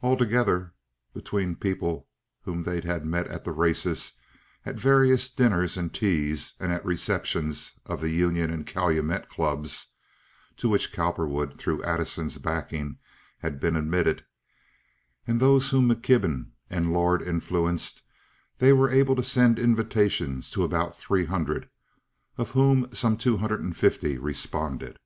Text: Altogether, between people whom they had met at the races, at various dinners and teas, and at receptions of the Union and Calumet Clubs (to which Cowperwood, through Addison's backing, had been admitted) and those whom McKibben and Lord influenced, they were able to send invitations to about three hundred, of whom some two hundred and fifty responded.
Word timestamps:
Altogether, 0.00 0.74
between 1.12 1.56
people 1.56 2.06
whom 2.42 2.62
they 2.62 2.80
had 2.82 3.04
met 3.04 3.26
at 3.26 3.42
the 3.42 3.50
races, 3.50 4.12
at 4.64 4.76
various 4.76 5.28
dinners 5.28 5.76
and 5.76 5.92
teas, 5.92 6.54
and 6.60 6.70
at 6.70 6.84
receptions 6.84 7.72
of 7.84 8.00
the 8.00 8.10
Union 8.10 8.52
and 8.52 8.64
Calumet 8.64 9.28
Clubs 9.28 9.88
(to 10.56 10.68
which 10.68 10.92
Cowperwood, 10.92 11.56
through 11.58 11.82
Addison's 11.82 12.38
backing, 12.38 12.98
had 13.40 13.58
been 13.58 13.74
admitted) 13.74 14.24
and 15.26 15.40
those 15.40 15.70
whom 15.70 15.88
McKibben 15.88 16.50
and 16.70 16.92
Lord 16.92 17.20
influenced, 17.20 18.02
they 18.58 18.72
were 18.72 18.90
able 18.90 19.16
to 19.16 19.24
send 19.24 19.58
invitations 19.58 20.48
to 20.50 20.62
about 20.62 20.96
three 20.96 21.24
hundred, 21.24 21.68
of 22.38 22.52
whom 22.52 22.88
some 22.92 23.16
two 23.16 23.38
hundred 23.38 23.62
and 23.62 23.76
fifty 23.76 24.16
responded. 24.16 24.96